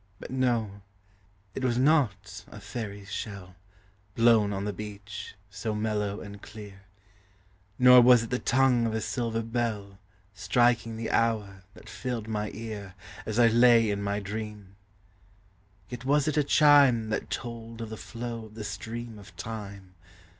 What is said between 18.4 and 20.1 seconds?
of the stream of time.